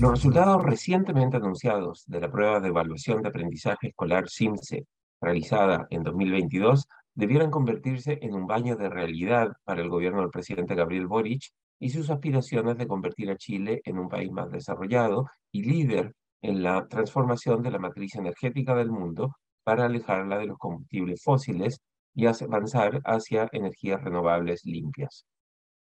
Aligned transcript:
Los 0.00 0.12
resultados 0.12 0.62
recientemente 0.64 1.36
anunciados 1.36 2.04
de 2.06 2.22
la 2.22 2.30
prueba 2.30 2.58
de 2.58 2.68
evaluación 2.68 3.20
de 3.20 3.28
aprendizaje 3.28 3.88
escolar 3.88 4.30
SIMSE, 4.30 4.86
realizada 5.20 5.86
en 5.90 6.02
2022, 6.02 6.88
debieran 7.14 7.50
convertirse 7.50 8.18
en 8.22 8.34
un 8.34 8.46
baño 8.46 8.76
de 8.76 8.88
realidad 8.88 9.52
para 9.62 9.82
el 9.82 9.90
gobierno 9.90 10.22
del 10.22 10.30
presidente 10.30 10.74
Gabriel 10.74 11.06
Boric 11.06 11.42
y 11.78 11.90
sus 11.90 12.08
aspiraciones 12.08 12.78
de 12.78 12.86
convertir 12.86 13.30
a 13.30 13.36
Chile 13.36 13.82
en 13.84 13.98
un 13.98 14.08
país 14.08 14.32
más 14.32 14.50
desarrollado 14.50 15.26
y 15.52 15.64
líder 15.64 16.14
en 16.40 16.62
la 16.62 16.88
transformación 16.88 17.60
de 17.62 17.70
la 17.70 17.78
matriz 17.78 18.14
energética 18.14 18.74
del 18.74 18.90
mundo 18.90 19.36
para 19.64 19.84
alejarla 19.84 20.38
de 20.38 20.46
los 20.46 20.56
combustibles 20.56 21.22
fósiles 21.22 21.82
y 22.14 22.24
avanzar 22.24 23.02
hacia 23.04 23.50
energías 23.52 24.02
renovables 24.02 24.64
limpias. 24.64 25.26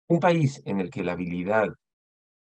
Un 0.07 0.19
país 0.19 0.63
en 0.65 0.79
el 0.79 0.89
que 0.89 1.03
la 1.03 1.11
habilidad 1.11 1.67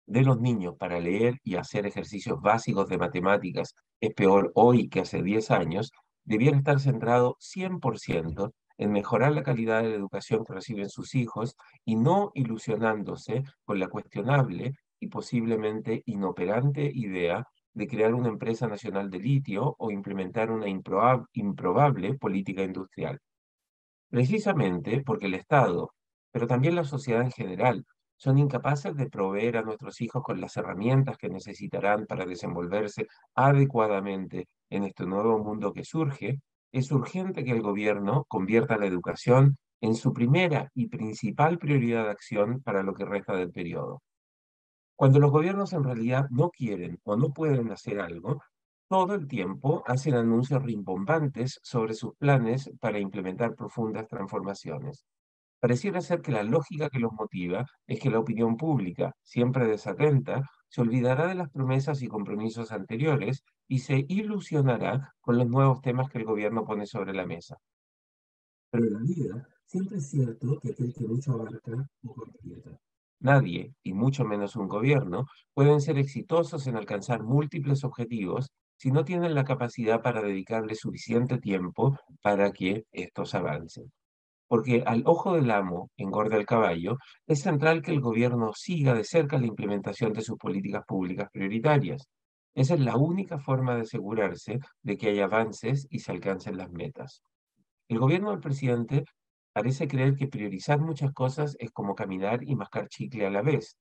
de 0.10 0.24
los 0.24 0.42
niños 0.42 0.76
para 0.76 1.00
leer 1.00 1.40
y 1.44 1.56
hacer 1.56 1.86
ejercicios 1.86 2.42
básicos 2.42 2.90
de 2.90 2.98
matemáticas 2.98 3.76
es 4.02 4.14
peor 4.16 4.52
hoy 4.56 4.90
que 4.90 5.02
hace 5.02 5.22
10 5.22 5.52
años, 5.52 5.92
debiera 6.24 6.58
estar 6.58 6.80
centrado 6.80 7.38
100% 7.40 8.52
en 8.78 8.92
mejorar 8.92 9.34
la 9.34 9.44
calidad 9.44 9.84
de 9.84 9.90
la 9.90 9.96
educación 9.96 10.44
que 10.44 10.54
reciben 10.54 10.90
sus 10.90 11.14
hijos 11.14 11.56
y 11.86 11.96
no 11.96 12.32
ilusionándose 12.34 13.44
con 13.66 13.80
la 13.80 13.88
cuestionable 13.88 14.74
y 15.00 15.08
posiblemente 15.08 16.02
inoperante 16.06 16.90
idea 16.92 17.46
de 17.74 17.88
crear 17.88 18.16
una 18.16 18.30
empresa 18.30 18.68
nacional 18.68 19.12
de 19.12 19.20
litio 19.20 19.76
o 19.78 19.92
implementar 19.92 20.50
una 20.50 20.68
improbable 20.68 22.16
política 22.16 22.64
industrial. 22.64 23.20
Precisamente 24.10 25.04
porque 25.06 25.28
el 25.28 25.36
Estado, 25.36 25.94
pero 26.32 26.48
también 26.48 26.74
la 26.74 26.84
sociedad 26.84 27.22
en 27.22 27.32
general, 27.32 27.86
son 28.20 28.38
incapaces 28.38 28.96
de 28.96 29.10
proveer 29.10 29.58
a 29.58 29.62
nuestros 29.62 30.02
hijos 30.02 30.22
con 30.22 30.42
las 30.42 30.58
herramientas 30.58 31.18
que 31.18 31.30
necesitarán 31.30 32.06
para 32.06 32.26
desenvolverse 32.26 33.08
adecuadamente 33.34 34.50
en 34.70 34.84
este 34.84 35.06
nuevo 35.06 35.40
mundo 35.40 35.72
que 35.72 35.86
surge, 35.86 36.42
es 36.74 36.92
urgente 36.92 37.46
que 37.46 37.52
el 37.52 37.62
gobierno 37.62 38.26
convierta 38.28 38.78
la 38.78 38.88
educación 38.88 39.58
en 39.82 39.96
su 39.96 40.12
primera 40.12 40.70
y 40.76 40.88
principal 40.88 41.58
prioridad 41.58 42.04
de 42.04 42.12
acción 42.12 42.62
para 42.62 42.84
lo 42.84 42.94
que 42.94 43.06
resta 43.06 43.34
del 43.36 43.52
periodo. 43.52 44.02
Cuando 44.98 45.20
los 45.20 45.32
gobiernos 45.32 45.72
en 45.72 45.86
realidad 45.86 46.26
no 46.30 46.50
quieren 46.50 47.00
o 47.04 47.16
no 47.16 47.30
pueden 47.30 47.72
hacer 47.72 48.02
algo, 48.02 48.42
todo 48.90 49.16
el 49.16 49.28
tiempo 49.28 49.82
hacen 49.88 50.16
anuncios 50.16 50.62
rimbombantes 50.62 51.58
sobre 51.64 51.94
sus 51.94 52.16
planes 52.18 52.70
para 52.82 53.00
implementar 53.00 53.56
profundas 53.56 54.08
transformaciones. 54.08 55.06
Pareciera 55.60 56.00
ser 56.00 56.22
que 56.22 56.32
la 56.32 56.44
lógica 56.44 56.90
que 56.90 57.00
los 57.00 57.12
motiva 57.12 57.66
es 57.86 58.00
que 58.00 58.10
la 58.10 58.20
opinión 58.20 58.56
pública, 58.56 59.14
siempre 59.24 59.68
desatenta, 59.68 60.50
se 60.70 60.82
olvidará 60.82 61.28
de 61.28 61.36
las 61.36 61.50
promesas 61.50 62.02
y 62.02 62.08
compromisos 62.08 62.72
anteriores 62.72 63.44
y 63.68 63.80
se 63.80 64.06
ilusionará 64.08 65.14
con 65.20 65.38
los 65.38 65.50
nuevos 65.50 65.82
temas 65.82 66.10
que 66.10 66.20
el 66.20 66.26
gobierno 66.26 66.64
pone 66.64 66.86
sobre 66.86 67.14
la 67.14 67.26
mesa. 67.26 67.58
Pero 68.72 68.86
en 68.86 68.94
la 68.94 69.00
vida 69.00 69.50
siempre 69.66 69.98
es 69.98 70.10
cierto 70.10 70.60
que 70.62 70.72
aquel 70.72 70.94
que 70.94 71.06
mucho 71.06 71.34
abarca, 71.34 71.90
poco 72.02 72.26
aprieta. 72.26 72.80
Nadie, 73.20 73.74
y 73.84 73.94
mucho 73.94 74.24
menos 74.24 74.56
un 74.56 74.70
gobierno, 74.70 75.26
pueden 75.54 75.82
ser 75.82 75.98
exitosos 75.98 76.68
en 76.68 76.78
alcanzar 76.78 77.24
múltiples 77.24 77.84
objetivos 77.84 78.50
si 78.78 78.92
no 78.92 79.04
tienen 79.04 79.36
la 79.36 79.44
capacidad 79.44 80.02
para 80.02 80.22
dedicarle 80.22 80.76
suficiente 80.76 81.38
tiempo 81.38 81.98
para 82.22 82.54
que 82.54 82.86
estos 82.92 83.36
avancen 83.36 83.92
porque 84.50 84.84
al 84.86 85.04
ojo 85.06 85.36
del 85.36 85.52
amo, 85.52 85.92
engorda 85.96 86.36
el 86.36 86.48
caballo, 86.48 86.98
es 87.28 87.42
central 87.42 87.84
que 87.84 87.92
el 87.92 88.02
gobierno 88.02 88.52
siga 88.54 88.96
de 88.96 89.04
cerca 89.04 89.38
la 89.38 89.46
implementación 89.46 90.12
de 90.12 90.24
sus 90.24 90.38
políticas 90.38 90.84
públicas 90.88 91.30
prioritarias. 91.32 92.10
Esa 92.56 92.74
es 92.74 92.80
la 92.80 92.98
única 92.98 93.38
forma 93.38 93.76
de 93.76 93.82
asegurarse 93.82 94.60
de 94.82 94.98
que 94.98 95.10
hay 95.10 95.20
avances 95.20 95.88
y 95.92 96.00
se 96.00 96.12
alcancen 96.12 96.58
las 96.58 96.72
metas. 96.72 97.22
El 97.88 98.00
gobierno 98.00 98.32
del 98.32 98.40
presidente 98.40 99.06
parece 99.54 99.88
creer 99.88 100.16
que 100.16 100.28
priorizar 100.28 100.80
muchas 100.80 101.14
cosas 101.14 101.56
es 101.60 101.70
como 101.70 101.94
caminar 101.94 102.44
y 102.44 102.56
mascar 102.56 102.90
chicle 102.90 103.28
a 103.28 103.30
la 103.30 103.44
vez. 103.44 103.78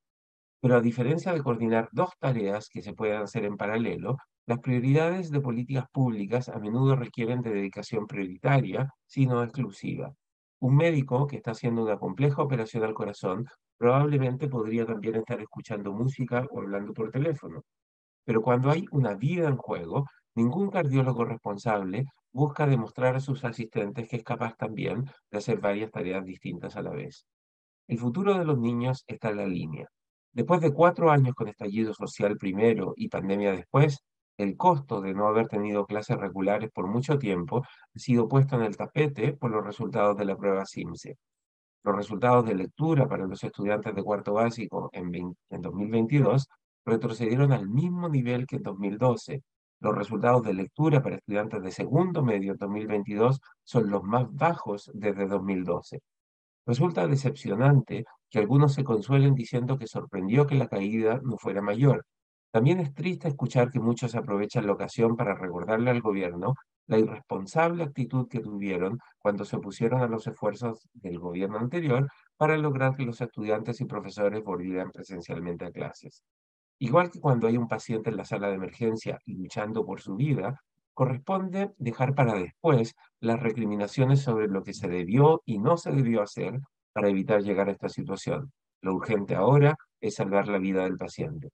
Pero 0.61 0.77
a 0.77 0.83
diferencia 0.83 1.33
de 1.33 1.43
coordinar 1.43 1.89
dos 1.93 2.11
tareas 2.19 2.69
que 2.69 2.83
se 2.83 2.93
puedan 2.93 3.23
hacer 3.23 3.47
en 3.47 3.56
paralelo, 3.56 4.19
las 4.45 4.59
prioridades 4.59 5.31
de 5.31 5.41
políticas 5.41 5.87
públicas 5.91 6.50
a 6.50 6.59
menudo 6.59 6.95
requieren 6.95 7.41
de 7.41 7.55
dedicación 7.55 8.06
prioritaria, 8.06 8.93
sino 9.06 9.43
exclusiva. 9.43 10.12
Un 10.61 10.77
médico 10.77 11.27
que 11.27 11.37
está 11.37 11.53
haciendo 11.53 11.83
una 11.83 11.99
compleja 11.99 12.43
operación 12.43 12.85
al 12.85 12.95
corazón 12.95 13.47
probablemente 13.77 14.49
podría 14.49 14.85
también 14.85 15.17
estar 15.17 15.41
escuchando 15.41 15.93
música 15.93 16.47
o 16.51 16.61
hablando 16.61 16.93
por 16.93 17.11
teléfono. 17.11 17.63
Pero 18.25 18.43
cuando 18.43 18.71
hay 18.71 18.85
una 18.91 19.15
vida 19.15 19.49
en 19.49 19.57
juego, 19.57 20.07
ningún 20.35 20.71
cardiólogo 20.71 21.25
responsable 21.25 22.07
busca 22.33 22.67
demostrar 22.67 23.17
a 23.17 23.21
sus 23.21 23.45
asistentes 23.45 24.09
que 24.09 24.17
es 24.17 24.25
capaz 24.25 24.57
también 24.57 25.05
de 25.31 25.39
hacer 25.39 25.61
varias 25.61 25.91
tareas 25.91 26.25
distintas 26.25 26.77
a 26.77 26.83
la 26.83 26.91
vez. 26.91 27.25
El 27.87 27.99
futuro 27.99 28.37
de 28.37 28.45
los 28.45 28.59
niños 28.59 29.05
está 29.07 29.31
en 29.31 29.37
la 29.39 29.47
línea. 29.47 29.89
Después 30.33 30.61
de 30.61 30.73
cuatro 30.73 31.11
años 31.11 31.35
con 31.35 31.49
estallido 31.49 31.95
social 31.95 32.37
primero 32.37 32.95
y 32.97 33.09
pandemia 33.09 33.53
después, 33.53 34.05
el 34.38 34.56
costo 34.56 35.00
de 35.00 35.12
no 35.12 35.26
haber 35.26 35.49
tenido 35.49 35.84
clases 35.84 36.16
regulares 36.16 36.71
por 36.72 36.87
mucho 36.87 37.19
tiempo 37.19 37.62
ha 37.65 37.99
sido 37.99 38.28
puesto 38.28 38.56
en 38.56 38.62
el 38.62 38.76
tapete 38.76 39.34
por 39.34 39.50
los 39.50 39.65
resultados 39.65 40.16
de 40.16 40.25
la 40.25 40.37
prueba 40.37 40.65
SIMSE. 40.65 41.19
Los 41.84 41.97
resultados 41.97 42.47
de 42.47 42.54
lectura 42.54 43.09
para 43.09 43.26
los 43.26 43.43
estudiantes 43.43 43.94
de 43.94 44.03
cuarto 44.03 44.34
básico 44.34 44.91
en, 44.93 45.15
en 45.50 45.62
2022 45.62 46.49
retrocedieron 46.84 47.53
al 47.53 47.69
mismo 47.69 48.09
nivel 48.09 48.47
que 48.47 48.56
en 48.56 48.62
2012. 48.62 49.43
Los 49.81 49.94
resultados 49.94 50.43
de 50.43 50.55
lectura 50.55 51.03
para 51.03 51.16
estudiantes 51.16 51.62
de 51.62 51.70
segundo 51.70 52.22
medio 52.22 52.53
en 52.53 52.59
2022 52.59 53.41
son 53.65 53.91
los 53.91 54.03
más 54.03 54.26
bajos 54.32 54.91
desde 54.94 55.26
2012. 55.26 56.00
Resulta 56.66 57.06
decepcionante 57.06 58.05
que 58.31 58.38
algunos 58.38 58.75
se 58.75 58.84
consuelen 58.84 59.34
diciendo 59.34 59.78
que 59.78 59.87
sorprendió 59.87 60.47
que 60.47 60.56
la 60.56 60.69
caída 60.69 61.20
no 61.22 61.38
fuera 61.38 61.62
mayor, 61.62 62.05
también 62.51 62.81
es 62.81 62.95
triste 62.95 63.29
escuchar 63.29 63.71
que 63.71 63.81
muchos 63.81 64.15
aprovechan 64.15 64.67
la 64.67 64.73
ocasión 64.73 65.17
para 65.17 65.35
recordarle 65.35 65.91
al 65.91 66.01
gobierno 66.01 66.55
la 66.87 66.99
irresponsable 66.99 67.85
actitud 67.85 68.29
que 68.29 68.41
tuvieron 68.41 68.99
cuando 69.19 69.45
se 69.45 69.57
opusieron 69.57 70.01
a 70.01 70.09
los 70.09 70.27
esfuerzos 70.27 70.89
del 70.95 71.19
gobierno 71.19 71.59
anterior 71.59 72.09
para 72.39 72.57
lograr 72.57 72.97
que 72.97 73.05
los 73.05 73.21
estudiantes 73.21 73.81
y 73.83 73.85
profesores 73.85 74.43
volvieran 74.43 74.91
presencialmente 74.91 75.67
a 75.67 75.71
clases. 75.71 76.25
Igual 76.79 77.11
que 77.11 77.21
cuando 77.21 77.47
hay 77.47 77.59
un 77.59 77.69
paciente 77.69 78.09
en 78.09 78.17
la 78.17 78.25
sala 78.25 78.49
de 78.49 78.55
emergencia 78.55 79.19
luchando 79.27 79.85
por 79.85 80.01
su 80.01 80.17
vida, 80.17 80.63
corresponde 80.95 81.73
dejar 81.77 82.15
para 82.15 82.35
después 82.35 82.95
las 83.21 83.39
recriminaciones 83.41 84.23
sobre 84.23 84.49
lo 84.49 84.63
que 84.63 84.73
se 84.73 84.89
debió 84.89 85.43
y 85.45 85.59
no 85.59 85.77
se 85.77 85.93
debió 85.93 86.23
hacer 86.23 86.59
para 86.93 87.09
evitar 87.09 87.43
llegar 87.43 87.69
a 87.69 87.73
esta 87.73 87.89
situación. 87.89 88.53
Lo 88.81 88.95
urgente 88.95 89.35
ahora 89.35 89.77
es 90.01 90.15
salvar 90.15 90.49
la 90.49 90.59
vida 90.59 90.85
del 90.85 90.97
paciente. 90.97 91.51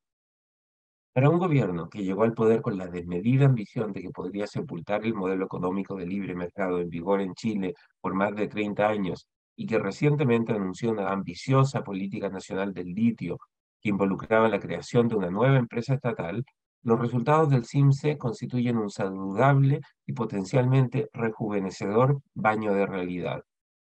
Para 1.14 1.30
un 1.30 1.38
gobierno 1.38 1.88
que 1.88 2.02
llegó 2.02 2.24
al 2.24 2.34
poder 2.34 2.60
con 2.60 2.76
la 2.76 2.88
desmedida 2.88 3.46
ambición 3.46 3.92
de 3.92 4.02
que 4.02 4.10
podría 4.10 4.48
sepultar 4.48 5.04
el 5.06 5.14
modelo 5.14 5.44
económico 5.44 5.94
de 5.94 6.06
libre 6.06 6.34
mercado 6.34 6.80
en 6.80 6.88
vigor 6.88 7.20
en 7.20 7.34
Chile 7.34 7.74
por 8.00 8.14
más 8.14 8.34
de 8.34 8.48
30 8.48 8.88
años 8.88 9.28
y 9.54 9.64
que 9.66 9.78
recientemente 9.78 10.52
anunció 10.52 10.90
una 10.90 11.12
ambiciosa 11.12 11.84
política 11.84 12.30
nacional 12.30 12.74
del 12.74 12.88
litio 12.88 13.38
que 13.80 13.90
involucraba 13.90 14.48
la 14.48 14.58
creación 14.58 15.06
de 15.06 15.14
una 15.14 15.30
nueva 15.30 15.56
empresa 15.56 15.94
estatal, 15.94 16.44
los 16.82 16.98
resultados 16.98 17.48
del 17.48 17.64
CIMSE 17.64 18.18
constituyen 18.18 18.76
un 18.76 18.90
saludable 18.90 19.82
y 20.06 20.14
potencialmente 20.14 21.10
rejuvenecedor 21.12 22.22
baño 22.34 22.74
de 22.74 22.86
realidad. 22.86 23.40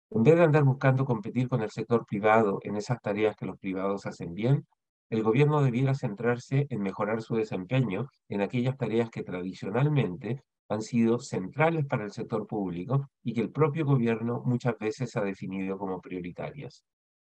En 0.09 0.23
vez 0.23 0.37
de 0.37 0.43
andar 0.45 0.63
buscando 0.63 1.05
competir 1.05 1.47
con 1.47 1.61
el 1.61 1.69
sector 1.69 2.03
privado 2.03 2.57
en 2.63 2.77
esas 2.77 2.99
tareas 2.99 3.35
que 3.35 3.45
los 3.45 3.59
privados 3.59 4.07
hacen 4.07 4.33
bien, 4.33 4.65
el 5.11 5.23
gobierno 5.23 5.61
debiera 5.61 5.93
centrarse 5.93 6.67
en 6.69 6.81
mejorar 6.81 7.21
su 7.21 7.35
desempeño 7.35 8.07
en 8.29 8.39
aquellas 8.39 8.77
tareas 8.77 9.09
que 9.09 9.23
tradicionalmente 9.23 10.41
han 10.69 10.81
sido 10.81 11.19
centrales 11.19 11.85
para 11.85 12.05
el 12.05 12.13
sector 12.13 12.47
público 12.47 13.09
y 13.21 13.33
que 13.33 13.41
el 13.41 13.51
propio 13.51 13.85
gobierno 13.85 14.41
muchas 14.45 14.77
veces 14.79 15.13
ha 15.17 15.21
definido 15.21 15.77
como 15.77 15.99
prioritarias. 15.99 16.85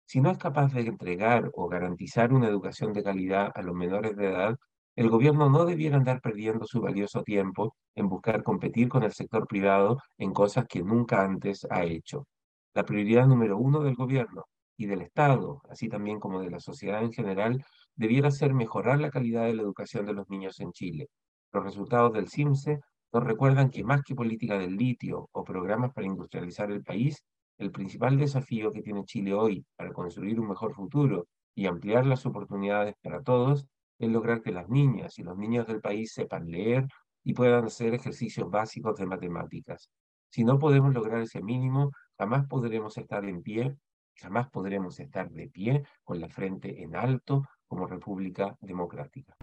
Si 0.07 0.23
no 0.23 0.31
es 0.31 0.39
capaz 0.39 0.73
de 0.73 0.81
entregar 0.81 1.51
o 1.53 1.69
garantizar 1.69 2.33
una 2.33 2.49
educación 2.49 2.95
de 2.95 3.03
calidad 3.03 3.53
a 3.55 3.61
los 3.61 3.75
menores 3.75 4.17
de 4.17 4.29
edad, 4.29 4.57
el 4.97 5.11
gobierno 5.11 5.51
no 5.51 5.67
debiera 5.67 5.99
andar 5.99 6.23
perdiendo 6.23 6.65
su 6.65 6.81
valioso 6.81 7.23
tiempo 7.25 7.77
en 7.95 8.09
buscar 8.09 8.43
competir 8.43 8.89
con 8.89 9.03
el 9.03 9.13
sector 9.13 9.47
privado 9.47 9.99
en 10.17 10.33
cosas 10.33 10.65
que 10.67 10.83
nunca 10.83 11.23
antes 11.23 11.67
ha 11.69 11.85
hecho. 11.85 12.27
La 12.73 12.87
prioridad 12.87 13.27
número 13.27 13.59
uno 13.59 13.81
del 13.81 13.97
gobierno 13.97 14.45
y 14.77 14.87
del 14.87 15.03
Estado, 15.03 15.63
así 15.71 15.89
también 15.89 16.21
como 16.21 16.41
de 16.41 16.51
la 16.51 16.61
sociedad 16.61 17.03
en 17.03 17.13
general, 17.13 17.65
debiera 17.95 18.31
ser 18.31 18.55
mejorar 18.55 19.01
la 19.01 19.11
calidad 19.11 19.45
de 19.45 19.55
la 19.55 19.63
educación 19.63 20.07
de 20.07 20.13
los 20.13 20.29
niños 20.29 20.61
en 20.61 20.73
Chile. 20.73 21.09
Los 21.53 21.65
resultados 21.65 22.13
del 22.13 22.29
CIMSE 22.29 22.81
nos 23.13 23.25
recuerdan 23.25 23.71
que 23.71 23.85
más 23.85 24.03
que 24.03 24.15
política 24.15 24.59
del 24.59 24.77
litio 24.77 25.29
o 25.33 25.45
programas 25.45 25.93
para 25.93 26.07
industrializar 26.07 26.71
el 26.71 26.83
país, 26.83 27.25
el 27.59 27.71
principal 27.71 28.19
desafío 28.19 28.73
que 28.73 28.83
tiene 28.83 29.05
Chile 29.05 29.33
hoy 29.33 29.65
para 29.77 29.93
construir 29.93 30.39
un 30.39 30.49
mejor 30.49 30.75
futuro 30.75 31.27
y 31.55 31.67
ampliar 31.67 32.05
las 32.05 32.27
oportunidades 32.27 32.95
para 33.03 33.23
todos 33.23 33.67
es 33.99 34.11
lograr 34.11 34.43
que 34.43 34.53
las 34.53 34.69
niñas 34.69 35.19
y 35.19 35.23
los 35.23 35.39
niños 35.39 35.67
del 35.67 35.81
país 35.81 36.13
sepan 36.13 36.51
leer 36.51 36.87
y 37.25 37.33
puedan 37.33 37.65
hacer 37.65 37.95
ejercicios 37.95 38.51
básicos 38.51 38.97
de 38.97 39.07
matemáticas. 39.07 39.91
Si 40.29 40.45
no 40.45 40.59
podemos 40.59 40.93
lograr 40.93 41.23
ese 41.23 41.43
mínimo, 41.43 41.93
jamás 42.19 42.47
podremos 42.47 42.99
estar 42.99 43.25
en 43.25 43.43
pie, 43.43 43.75
jamás 44.17 44.49
podremos 44.51 44.99
estar 45.01 45.31
de 45.31 45.49
pie 45.49 45.85
con 46.05 46.21
la 46.21 46.29
frente 46.29 46.83
en 46.83 46.97
alto 46.97 47.49
como 47.67 47.87
República 47.87 48.57
Democrática. 48.61 49.37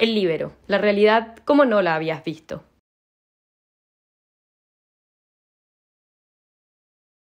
El 0.00 0.14
libero, 0.14 0.52
la 0.66 0.78
realidad 0.78 1.36
como 1.44 1.64
no 1.64 1.82
la 1.82 1.94
habías 1.94 2.22
visto. 2.22 2.62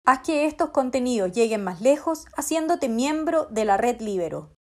Haz 0.05 0.21
que 0.27 0.45
estos 0.47 0.71
contenidos 0.71 1.33
lleguen 1.33 1.63
más 1.63 1.81
lejos 1.81 2.27
haciéndote 2.37 2.89
miembro 2.89 3.47
de 3.47 3.65
la 3.65 3.77
red 3.77 4.01
Libero. 4.01 4.57